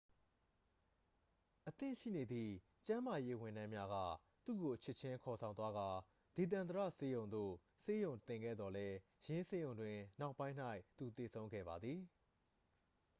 [1.67, 2.53] အသင့်ရှိနေသည့်
[2.87, 3.95] ကျန်းမာရေး ဝန်ထမ်းများက
[4.45, 5.89] သူ့ကို ချက်ချင်း ခေါ်ဆောင်သွားကာ
[6.35, 7.51] ဒေသန္တရဆေးရုံသို့
[7.83, 8.95] ဆေးရုံတင်ခဲ့သော်လည်း
[9.25, 10.55] ယင်းဆေးရုံတွင် နောက်ပိုင်း၌
[10.97, 11.99] သူသေဆုံးသွားခဲ့သည်